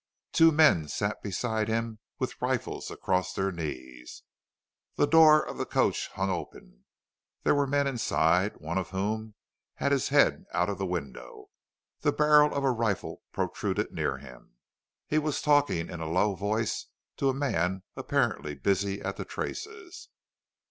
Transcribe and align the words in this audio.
Two 0.31 0.51
men 0.51 0.87
sat 0.87 1.21
beside 1.21 1.67
him 1.67 1.99
with 2.17 2.41
rifles 2.41 2.89
across 2.89 3.33
their 3.33 3.51
knees. 3.51 4.23
The 4.95 5.05
door 5.05 5.45
of 5.45 5.59
the 5.59 5.65
coach 5.67 6.07
hung 6.15 6.31
open. 6.31 6.85
There 7.43 7.53
were 7.53 7.67
men 7.67 7.85
inside, 7.85 8.57
one 8.57 8.79
of 8.79 8.89
whom 8.89 9.35
had 9.75 9.91
his 9.91 10.09
head 10.09 10.45
out 10.53 10.69
of 10.71 10.79
the 10.79 10.87
window. 10.87 11.51
The 11.99 12.11
barrel 12.11 12.51
of 12.51 12.63
a 12.63 12.71
rifle 12.71 13.21
protruded 13.31 13.91
near 13.91 14.17
him. 14.17 14.55
He 15.05 15.19
was 15.19 15.39
talking 15.39 15.87
in 15.87 15.99
a 15.99 16.09
low 16.09 16.33
voice 16.33 16.87
to 17.17 17.29
a 17.29 17.33
man 17.35 17.83
apparently 17.95 18.55
busy 18.55 19.03
at 19.03 19.17
the 19.17 19.23
traces. 19.25 20.09